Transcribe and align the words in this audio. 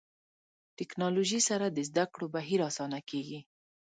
ټکنالوژي 0.77 1.39
سره 1.49 1.65
د 1.69 1.77
زده 1.89 2.05
کړو 2.13 2.25
بهیر 2.35 2.59
اسانه 2.69 2.99
کېږي. 3.09 3.39